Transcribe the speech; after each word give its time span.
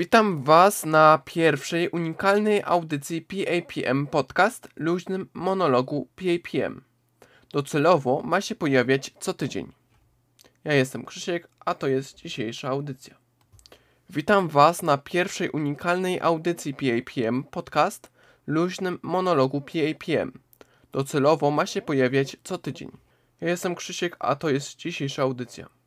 Witam 0.00 0.42
Was 0.42 0.84
na 0.84 1.22
pierwszej 1.24 1.88
unikalnej 1.88 2.62
audycji 2.64 3.22
PAPM 3.22 4.06
Podcast, 4.06 4.68
luźnym 4.76 5.28
monologu 5.34 6.08
PAPM. 6.16 6.80
Docelowo 7.52 8.22
ma 8.24 8.40
się 8.40 8.54
pojawiać 8.54 9.14
co 9.20 9.34
tydzień. 9.34 9.72
Ja 10.64 10.72
jestem 10.72 11.04
Krzysiek, 11.04 11.48
a 11.60 11.74
to 11.74 11.86
jest 11.88 12.16
dzisiejsza 12.16 12.68
audycja. 12.68 13.14
Witam 14.10 14.48
Was 14.48 14.82
na 14.82 14.98
pierwszej 14.98 15.50
unikalnej 15.50 16.20
audycji 16.20 16.74
PAPM 16.74 17.44
Podcast, 17.44 18.10
luźnym 18.46 18.98
monologu 19.02 19.60
PAPM. 19.60 20.32
Docelowo 20.92 21.50
ma 21.50 21.66
się 21.66 21.82
pojawiać 21.82 22.36
co 22.44 22.58
tydzień. 22.58 22.90
Ja 23.40 23.48
jestem 23.48 23.74
Krzysiek, 23.74 24.16
a 24.18 24.36
to 24.36 24.50
jest 24.50 24.76
dzisiejsza 24.76 25.22
audycja. 25.22 25.79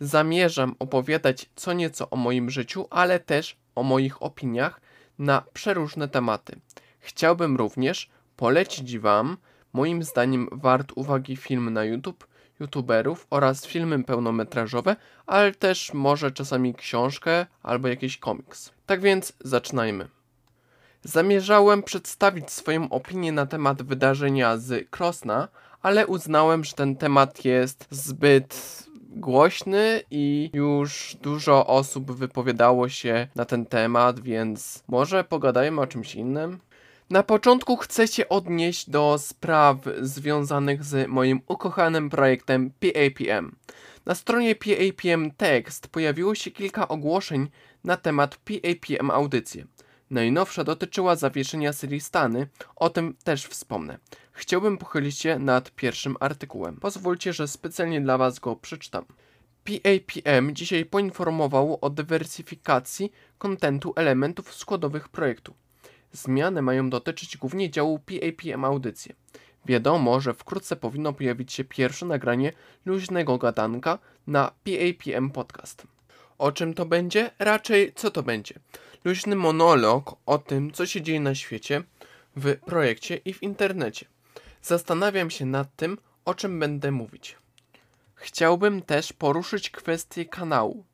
Zamierzam 0.00 0.74
opowiadać 0.78 1.50
co 1.56 1.72
nieco 1.72 2.10
o 2.10 2.16
moim 2.16 2.50
życiu, 2.50 2.86
ale 2.90 3.20
też 3.20 3.56
o 3.74 3.82
moich 3.82 4.22
opiniach 4.22 4.80
na 5.18 5.42
przeróżne 5.52 6.08
tematy. 6.08 6.60
Chciałbym 6.98 7.56
również 7.56 8.10
polecić 8.36 8.98
Wam, 8.98 9.36
moim 9.72 10.02
zdaniem, 10.02 10.48
wart 10.52 10.92
uwagi 10.94 11.36
film 11.36 11.72
na 11.72 11.84
YouTube, 11.84 12.26
youtuberów 12.60 13.26
oraz 13.30 13.66
filmy 13.66 14.04
pełnometrażowe, 14.04 14.96
ale 15.26 15.52
też 15.52 15.94
może 15.94 16.30
czasami 16.30 16.74
książkę 16.74 17.46
albo 17.62 17.88
jakiś 17.88 18.18
komiks. 18.18 18.72
Tak 18.86 19.00
więc 19.00 19.32
zaczynajmy. 19.44 20.08
Zamierzałem 21.02 21.82
przedstawić 21.82 22.50
swoją 22.50 22.88
opinię 22.88 23.32
na 23.32 23.46
temat 23.46 23.82
wydarzenia 23.82 24.56
z 24.56 24.90
Krosna, 24.90 25.48
ale 25.82 26.06
uznałem, 26.06 26.64
że 26.64 26.72
ten 26.72 26.96
temat 26.96 27.44
jest 27.44 27.86
zbyt 27.90 28.89
głośny 29.10 30.02
i 30.10 30.50
już 30.52 31.16
dużo 31.22 31.66
osób 31.66 32.12
wypowiadało 32.12 32.88
się 32.88 33.28
na 33.34 33.44
ten 33.44 33.66
temat, 33.66 34.20
więc 34.20 34.84
może 34.88 35.24
pogadajmy 35.24 35.80
o 35.80 35.86
czymś 35.86 36.14
innym. 36.14 36.58
Na 37.10 37.22
początku 37.22 37.76
chcę 37.76 38.08
się 38.08 38.28
odnieść 38.28 38.90
do 38.90 39.18
spraw 39.18 39.76
związanych 40.00 40.84
z 40.84 41.08
moim 41.08 41.40
ukochanym 41.48 42.10
projektem 42.10 42.70
PAPM. 42.70 43.56
Na 44.06 44.14
stronie 44.14 44.54
PAPM 44.54 45.30
Text 45.30 45.88
pojawiło 45.88 46.34
się 46.34 46.50
kilka 46.50 46.88
ogłoszeń 46.88 47.48
na 47.84 47.96
temat 47.96 48.36
PAPM 48.36 49.10
Audycje. 49.10 49.66
Najnowsza 50.10 50.64
dotyczyła 50.64 51.16
zawieszenia 51.16 51.72
serii 51.72 52.00
Stany, 52.00 52.48
o 52.76 52.90
tym 52.90 53.14
też 53.24 53.46
wspomnę. 53.46 53.98
Chciałbym 54.32 54.78
pochylić 54.78 55.18
się 55.18 55.38
nad 55.38 55.70
pierwszym 55.70 56.16
artykułem. 56.20 56.76
Pozwólcie, 56.76 57.32
że 57.32 57.48
specjalnie 57.48 58.00
dla 58.00 58.18
Was 58.18 58.38
go 58.38 58.56
przeczytam. 58.56 59.04
PAPM 59.64 60.54
dzisiaj 60.54 60.84
poinformował 60.84 61.78
o 61.80 61.90
dywersyfikacji 61.90 63.12
kontentu 63.38 63.92
elementów 63.96 64.54
składowych 64.54 65.08
projektu. 65.08 65.54
Zmiany 66.12 66.62
mają 66.62 66.90
dotyczyć 66.90 67.36
głównie 67.36 67.70
działu 67.70 67.98
PAPM 67.98 68.64
Audycje. 68.64 69.14
Wiadomo, 69.66 70.20
że 70.20 70.34
wkrótce 70.34 70.76
powinno 70.76 71.12
pojawić 71.12 71.52
się 71.52 71.64
pierwsze 71.64 72.06
nagranie 72.06 72.52
luźnego 72.84 73.38
gadanka 73.38 73.98
na 74.26 74.52
PAPM 74.64 75.30
Podcast. 75.30 75.86
O 76.40 76.52
czym 76.52 76.74
to 76.74 76.86
będzie? 76.86 77.30
Raczej 77.38 77.92
co 77.94 78.10
to 78.10 78.22
będzie? 78.22 78.54
Luźny 79.04 79.36
monolog 79.36 80.16
o 80.26 80.38
tym, 80.38 80.72
co 80.72 80.86
się 80.86 81.02
dzieje 81.02 81.20
na 81.20 81.34
świecie, 81.34 81.82
w 82.36 82.56
projekcie 82.56 83.16
i 83.16 83.32
w 83.32 83.42
internecie. 83.42 84.06
Zastanawiam 84.62 85.30
się 85.30 85.46
nad 85.46 85.76
tym, 85.76 85.98
o 86.24 86.34
czym 86.34 86.60
będę 86.60 86.90
mówić. 86.90 87.36
Chciałbym 88.14 88.82
też 88.82 89.12
poruszyć 89.12 89.70
kwestię 89.70 90.24
kanału. 90.24 90.84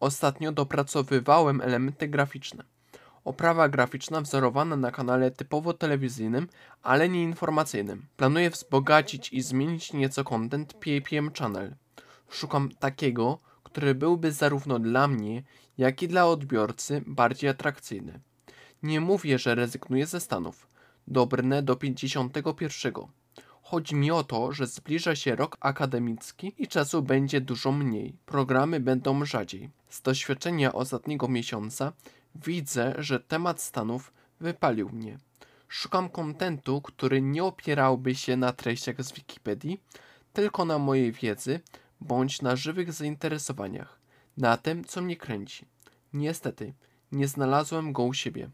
Ostatnio 0.00 0.52
dopracowywałem 0.52 1.60
elementy 1.60 2.08
graficzne. 2.08 2.64
Oprawa 3.24 3.68
graficzna 3.68 4.20
wzorowana 4.20 4.76
na 4.76 4.90
kanale 4.90 5.30
typowo 5.30 5.72
telewizyjnym, 5.72 6.48
ale 6.82 7.08
nie 7.08 7.22
informacyjnym. 7.22 8.06
Planuję 8.16 8.50
wzbogacić 8.50 9.32
i 9.32 9.42
zmienić 9.42 9.92
nieco 9.92 10.24
content 10.24 10.74
PAPM 10.74 11.30
Channel. 11.38 11.74
Szukam 12.30 12.68
takiego, 12.78 13.38
który 13.72 13.94
byłby 13.94 14.32
zarówno 14.32 14.78
dla 14.78 15.08
mnie, 15.08 15.42
jak 15.78 16.02
i 16.02 16.08
dla 16.08 16.26
odbiorcy 16.26 17.02
bardziej 17.06 17.50
atrakcyjny. 17.50 18.20
Nie 18.82 19.00
mówię, 19.00 19.38
że 19.38 19.54
rezygnuję 19.54 20.06
ze 20.06 20.20
Stanów. 20.20 20.68
Dobrnę 21.08 21.62
do 21.62 21.76
51. 21.76 22.92
Chodzi 23.62 23.94
mi 23.94 24.10
o 24.10 24.24
to, 24.24 24.52
że 24.52 24.66
zbliża 24.66 25.16
się 25.16 25.36
rok 25.36 25.56
akademicki 25.60 26.54
i 26.58 26.68
czasu 26.68 27.02
będzie 27.02 27.40
dużo 27.40 27.72
mniej. 27.72 28.16
Programy 28.26 28.80
będą 28.80 29.24
rzadziej. 29.24 29.70
Z 29.88 30.02
doświadczenia 30.02 30.72
ostatniego 30.72 31.28
miesiąca 31.28 31.92
widzę, 32.34 32.94
że 32.98 33.20
temat 33.20 33.60
Stanów 33.62 34.12
wypalił 34.40 34.88
mnie. 34.88 35.18
Szukam 35.68 36.08
kontentu, 36.08 36.82
który 36.82 37.22
nie 37.22 37.44
opierałby 37.44 38.14
się 38.14 38.36
na 38.36 38.52
treściach 38.52 39.02
z 39.02 39.12
Wikipedii, 39.12 39.80
tylko 40.32 40.64
na 40.64 40.78
mojej 40.78 41.12
wiedzy 41.12 41.60
bądź 42.00 42.42
na 42.42 42.56
żywych 42.56 42.92
zainteresowaniach, 42.92 44.00
na 44.36 44.56
tym, 44.56 44.84
co 44.84 45.02
mnie 45.02 45.16
kręci. 45.16 45.66
Niestety, 46.12 46.74
nie 47.12 47.28
znalazłem 47.28 47.92
go 47.92 48.02
u 48.02 48.14
siebie. 48.14 48.50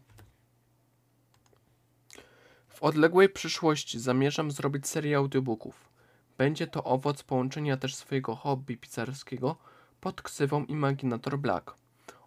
W 2.69 2.83
odległej 2.83 3.29
przyszłości 3.29 3.99
zamierzam 3.99 4.51
zrobić 4.51 4.87
serię 4.87 5.17
audiobooków. 5.17 5.89
Będzie 6.37 6.67
to 6.67 6.83
owoc 6.83 7.23
połączenia 7.23 7.77
też 7.77 7.95
swojego 7.95 8.35
hobby 8.35 8.77
pizzerskiego 8.77 9.55
pod 10.01 10.21
ksywą 10.21 10.65
Imaginator 10.65 11.39
Black. 11.39 11.75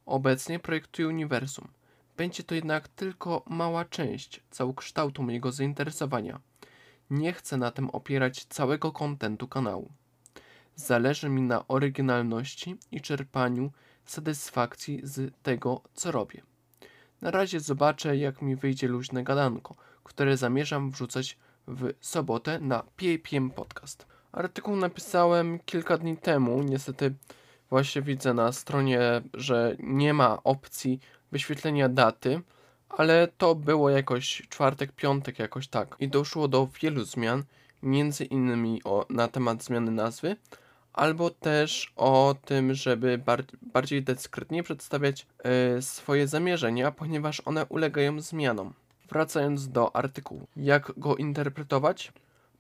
Obecnie 0.07 0.59
projektuję 0.59 1.09
uniwersum. 1.09 1.69
Będzie 2.17 2.43
to 2.43 2.55
jednak 2.55 2.89
tylko 2.89 3.43
mała 3.47 3.85
część 3.85 4.41
całokształtu 4.51 5.23
mojego 5.23 5.53
zainteresowania. 5.53 6.41
Nie 7.11 7.33
chcę 7.33 7.57
na 7.57 7.71
tym 7.71 7.91
opierać 7.91 8.45
całego 8.45 8.93
kontentu 8.93 9.49
kanału. 9.49 9.93
Zależy 10.75 11.29
mi 11.29 11.43
na 11.43 11.69
oryginalności 11.69 12.77
i 12.93 13.01
czerpaniu 13.01 13.73
satysfakcji 14.05 15.01
z 15.03 15.35
tego, 15.43 15.81
co 15.95 16.13
robię. 16.13 16.43
Na 17.21 17.31
razie 17.31 17.61
zobaczę, 17.61 18.17
jak 18.17 18.43
mi 18.43 18.57
wyjdzie 18.57 18.89
luźne 18.89 19.25
gadanko– 19.25 19.75
które 20.11 20.37
zamierzam 20.37 20.91
wrzucać 20.91 21.39
w 21.69 21.93
sobotę 22.01 22.61
na 22.61 22.83
PAPM 22.83 23.51
Podcast. 23.51 24.07
Artykuł 24.33 24.77
napisałem 24.77 25.59
kilka 25.59 25.99
dni 25.99 26.17
temu. 26.17 26.63
Niestety 26.63 27.15
właśnie 27.71 28.03
widzę 28.03 28.35
na 28.35 28.53
stronie, 28.53 29.01
że 29.35 29.77
nie 29.79 30.15
ma 30.15 30.43
opcji 30.45 31.01
wyświetlenia 31.33 31.89
daty, 31.89 32.41
ale 32.89 33.29
to 33.29 33.55
było 33.55 33.91
jakoś 33.91 34.43
czwartek, 34.49 34.93
piątek, 34.93 35.39
jakoś 35.39 35.69
tak. 35.69 35.97
I 35.99 36.09
doszło 36.09 36.49
do 36.49 36.69
wielu 36.81 37.05
zmian, 37.05 37.45
między 37.83 38.25
innymi 38.25 38.81
o, 38.85 39.07
na 39.11 39.29
temat 39.29 39.65
zmiany 39.65 39.91
nazwy, 39.91 40.37
albo 40.93 41.31
też 41.31 41.93
o 41.97 42.35
tym, 42.45 42.75
żeby 42.75 43.19
bar 43.19 43.45
bardziej 43.63 44.03
dyskretnie 44.03 44.63
przedstawiać 44.63 45.27
y, 45.79 45.83
swoje 45.83 46.29
zamierzenia, 46.29 46.91
ponieważ 46.91 47.43
one 47.45 47.67
ulegają 47.67 48.21
zmianom. 48.21 48.73
Wracając 49.09 49.69
do 49.69 49.97
artykułu. 49.97 50.47
Jak 50.57 50.93
go 50.97 51.17
interpretować? 51.17 52.13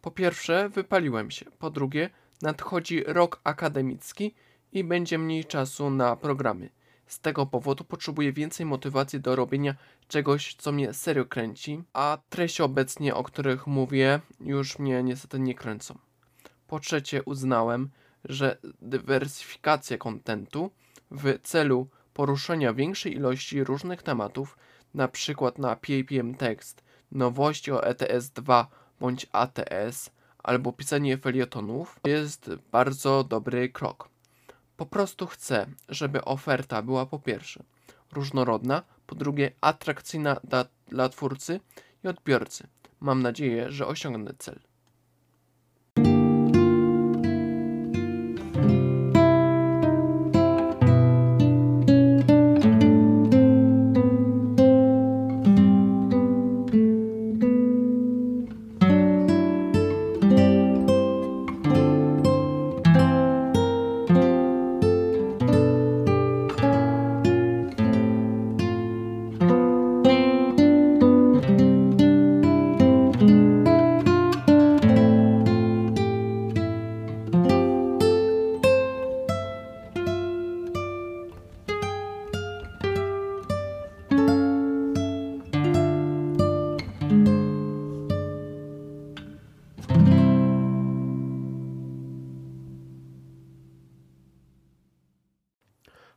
Po 0.03 0.11
pierwsze, 0.11 0.69
wypaliłem 0.69 1.31
się. 1.31 1.47
Po 1.59 1.71
drugie, 1.71 2.11
nadchodzi 2.43 3.05
rok 3.07 3.41
akademicki 3.45 4.35
i 4.73 4.85
będzie 4.85 5.19
mniej 5.19 5.45
czasu 5.45 5.91
na 5.91 6.17
programy. 6.17 6.69
Z 7.11 7.21
tego 7.21 7.47
powodu 7.47 7.85
potrzebuję 7.85 8.33
więcej 8.33 8.67
motywacji 8.67 9.21
do 9.21 9.37
robienia 9.37 9.75
czegoś, 10.09 10.55
co 10.55 10.73
mnie 10.73 10.93
serio 10.93 11.25
kręci, 11.25 11.83
a 11.93 12.19
treści 12.29 12.63
obecnie, 12.63 13.15
o 13.15 13.23
których 13.23 13.67
mówię, 13.67 14.21
już 14.41 14.79
mnie 14.79 15.03
niestety 15.03 15.41
nie 15.41 15.55
kręcą. 15.55 15.99
Po 16.67 16.81
trzecie, 16.81 17.23
uznałem, 17.23 17.91
że 18.25 18.59
dywersyfikacja 18.83 19.99
kontentu 19.99 20.71
w 21.11 21.39
celu 21.43 21.89
poruszenia 22.15 22.75
większej 22.75 23.15
ilości 23.15 23.65
różnych 23.65 24.03
tematów 24.03 24.59
przykład 25.13 25.59
na 25.59 25.77
PAPM 25.77 26.35
Text, 26.35 26.83
nowości 27.13 27.73
o 27.73 27.85
ETS 27.87 28.31
2 28.31 28.67
bądź 29.01 29.27
ATS, 29.33 30.11
albo 30.43 30.73
pisanie 30.73 31.19
felietonów, 31.19 32.01
jest 32.07 32.51
bardzo 32.73 33.25
dobry 33.25 33.69
krok. 33.69 34.09
Po 34.81 34.87
prostu 34.87 35.27
chcę, 35.27 35.67
żeby 35.89 36.25
oferta 36.25 36.83
była 36.83 37.07
po 37.07 37.19
pierwsze 37.19 37.63
różnorodna, 38.13 38.83
po 39.07 39.15
drugie 39.15 39.53
atrakcyjna 39.61 40.41
dla, 40.45 40.65
dla 40.89 41.09
twórcy 41.09 41.61
i 42.05 42.09
odbiorcy. 42.09 42.67
Mam 43.01 43.23
nadzieję, 43.23 43.73
że 43.73 43.87
osiągnę 43.87 44.35
cel. 44.39 44.61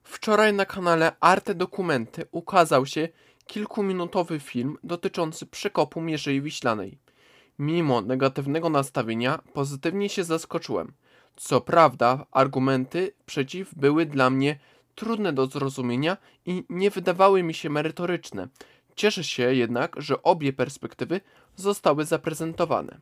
Wczoraj 0.03 0.53
na 0.53 0.65
kanale 0.65 1.11
Arte 1.19 1.55
Dokumenty 1.55 2.25
ukazał 2.31 2.85
się 2.85 3.09
kilkuminutowy 3.47 4.39
film 4.39 4.77
dotyczący 4.83 5.45
przekopu 5.45 6.01
Mierzei 6.01 6.41
Wiślanej. 6.41 6.97
Mimo 7.59 8.01
negatywnego 8.01 8.69
nastawienia, 8.69 9.39
pozytywnie 9.53 10.09
się 10.09 10.23
zaskoczyłem. 10.23 10.93
Co 11.35 11.61
prawda, 11.61 12.25
argumenty 12.31 13.11
przeciw 13.25 13.75
były 13.75 14.05
dla 14.05 14.29
mnie 14.29 14.59
trudne 14.95 15.33
do 15.33 15.47
zrozumienia 15.47 16.17
i 16.45 16.63
nie 16.69 16.89
wydawały 16.89 17.43
mi 17.43 17.53
się 17.53 17.69
merytoryczne. 17.69 18.47
Cieszę 18.95 19.23
się 19.23 19.55
jednak, 19.55 19.95
że 19.97 20.23
obie 20.23 20.53
perspektywy 20.53 21.21
zostały 21.55 22.05
zaprezentowane. 22.05 22.99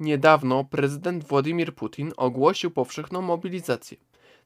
Niedawno 0.00 0.64
prezydent 0.64 1.24
Władimir 1.24 1.74
Putin 1.74 2.12
ogłosił 2.16 2.70
powszechną 2.70 3.22
mobilizację. 3.22 3.96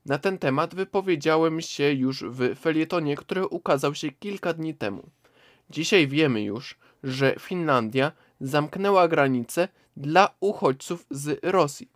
Na 0.06 0.18
ten 0.18 0.38
temat 0.38 0.74
wypowiedziałem 0.74 1.60
się 1.60 1.92
już 1.92 2.24
w 2.24 2.54
felietonie, 2.60 3.16
który 3.16 3.46
ukazał 3.46 3.94
się 3.94 4.12
kilka 4.12 4.52
dni 4.52 4.74
temu. 4.74 5.10
Dzisiaj 5.70 6.08
wiemy 6.08 6.42
już, 6.42 6.78
że 7.02 7.34
Finlandia 7.40 8.12
zamknęła 8.40 9.08
granice 9.08 9.68
dla 9.96 10.34
uchodźców 10.40 11.06
z 11.10 11.38
Rosji. 11.42 11.90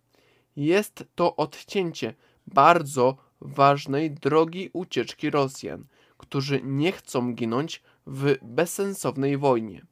Jest 0.56 1.05
to 1.14 1.37
odcięcie 1.37 2.14
bardzo 2.46 3.16
ważnej 3.40 4.10
drogi 4.10 4.70
ucieczki 4.72 5.31
Rosjan, 5.31 5.84
którzy 6.19 6.60
nie 6.64 6.93
chcą 6.93 7.34
ginąć 7.34 7.82
w 8.06 8.37
bezsensownej 8.43 9.37
wojnie. 9.37 9.87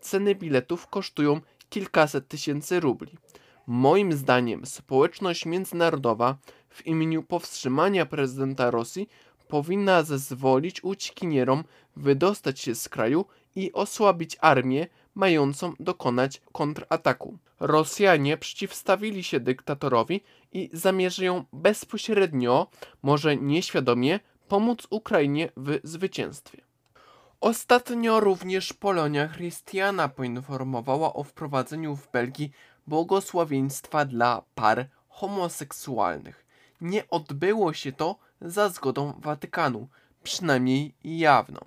Ceny 0.00 0.34
biletów 0.34 0.86
kosztują 0.86 1.40
kilkaset 1.68 2.28
tysięcy 2.28 2.80
rubli. 2.80 3.18
Moim 3.66 4.12
zdaniem 4.12 4.66
społeczność 4.66 5.46
międzynarodowa 5.46 6.36
w 6.70 6.86
imieniu 6.86 7.22
powstrzymania 7.22 8.06
prezydenta 8.06 8.70
Rosji 8.70 9.08
powinna 9.48 10.02
zezwolić 10.02 10.84
uciekinierom 10.84 11.64
wydostać 11.96 12.60
się 12.60 12.74
z 12.74 12.88
kraju 12.88 13.24
i 13.56 13.72
osłabić 13.72 14.36
armię 14.40 14.86
mającą 15.14 15.72
dokonać 15.80 16.42
kontrataku. 16.52 17.38
Rosjanie 17.60 18.36
przeciwstawili 18.36 19.22
się 19.24 19.40
dyktatorowi 19.40 20.20
i 20.52 20.70
zamierzają 20.72 21.44
bezpośrednio, 21.52 22.66
może 23.02 23.36
nieświadomie, 23.36 24.20
pomóc 24.48 24.86
Ukrainie 24.90 25.52
w 25.56 25.78
zwycięstwie. 25.84 26.62
Ostatnio 27.40 28.20
również 28.20 28.72
Polonia 28.72 29.28
Chrystiana 29.28 30.08
poinformowała 30.08 31.12
o 31.14 31.24
wprowadzeniu 31.24 31.96
w 31.96 32.10
Belgii 32.10 32.52
błogosławieństwa 32.86 34.04
dla 34.04 34.42
par 34.54 34.88
homoseksualnych. 35.08 36.46
Nie 36.80 37.08
odbyło 37.08 37.72
się 37.72 37.92
to 37.92 38.16
za 38.40 38.68
zgodą 38.68 39.12
Watykanu, 39.18 39.88
przynajmniej 40.22 40.94
jawną. 41.04 41.60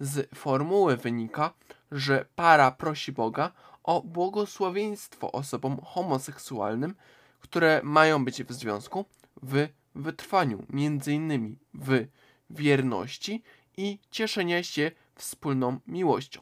Z 0.00 0.34
formuły 0.34 0.96
wynika, 0.96 1.54
że 1.90 2.26
para 2.34 2.70
prosi 2.70 3.12
Boga 3.12 3.52
o 3.82 4.02
błogosławieństwo 4.02 5.32
osobom 5.32 5.80
homoseksualnym, 5.84 6.94
które 7.40 7.80
mają 7.84 8.24
być 8.24 8.44
w 8.44 8.52
związku, 8.52 9.04
w 9.42 9.68
wytrwaniu, 9.94 10.66
innymi 11.06 11.58
w 11.74 12.06
wierności 12.50 13.42
i 13.76 13.98
cieszenia 14.10 14.62
się 14.62 14.90
wspólną 15.14 15.78
miłością. 15.86 16.40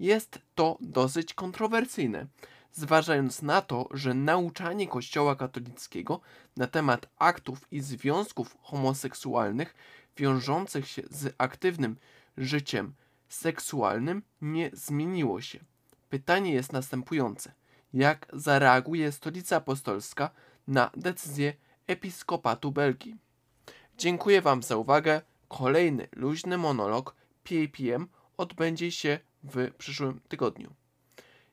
Jest 0.00 0.38
to 0.54 0.78
dosyć 0.80 1.34
kontrowersyjne, 1.34 2.26
zważając 2.74 3.42
na 3.42 3.62
to, 3.62 3.88
że 3.90 4.14
nauczanie 4.14 4.88
Kościoła 4.88 5.36
katolickiego 5.36 6.20
na 6.56 6.66
temat 6.66 7.06
aktów 7.18 7.66
i 7.70 7.80
związków 7.80 8.56
homoseksualnych 8.62 9.74
wiążących 10.16 10.88
się 10.88 11.02
z 11.10 11.34
aktywnym 11.38 11.96
życiem 12.36 12.94
seksualnym 13.28 14.22
nie 14.40 14.70
zmieniło 14.72 15.40
się. 15.40 15.58
Pytanie 16.10 16.52
jest 16.52 16.72
następujące: 16.72 17.52
jak 17.94 18.26
zareaguje 18.32 19.12
Stolica 19.12 19.56
Apostolska 19.56 20.30
na 20.68 20.90
decyzję 20.96 21.54
Episkopatu 21.86 22.72
Belgii? 22.72 23.16
Dziękuję 23.98 24.42
Wam 24.42 24.62
za 24.62 24.76
uwagę. 24.76 25.22
Kolejny 25.48 26.08
luźny 26.16 26.58
monolog 26.58 27.14
PAPM 27.44 28.08
odbędzie 28.36 28.92
się 28.92 29.18
w 29.44 29.70
przyszłym 29.78 30.20
tygodniu. 30.28 30.74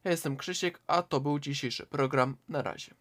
Ja 0.04 0.12
jestem 0.12 0.38
Krzysiek, 0.38 0.82
a 0.88 1.02
to 1.02 1.20
był 1.20 1.40
dzisiejszy 1.40 1.86
program. 1.86 2.38
Na 2.50 2.62
razie. 2.62 3.01